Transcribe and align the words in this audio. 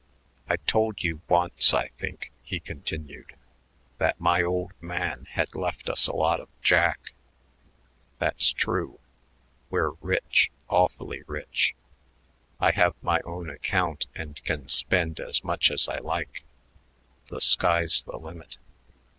"I 0.49 0.55
told 0.57 1.03
you 1.03 1.21
once, 1.29 1.75
I 1.75 1.89
think," 1.89 2.31
he 2.41 2.59
continued, 2.59 3.35
"that 3.99 4.19
my 4.19 4.41
old 4.41 4.71
man 4.81 5.27
had 5.29 5.53
left 5.53 5.87
us 5.89 6.07
a 6.07 6.15
lot 6.15 6.39
of 6.39 6.49
jack. 6.63 7.11
That's 8.17 8.49
true. 8.49 8.99
We're 9.69 9.91
rich, 10.01 10.49
awfully 10.67 11.21
rich. 11.27 11.75
I 12.59 12.71
have 12.71 12.95
my 13.03 13.19
own 13.25 13.47
account 13.51 14.07
and 14.15 14.43
can 14.43 14.69
spend 14.69 15.19
as 15.19 15.43
much 15.43 15.69
as 15.69 15.87
I 15.87 15.99
like. 15.99 16.45
The 17.29 17.39
sky's 17.39 18.01
the 18.01 18.17
limit. 18.17 18.57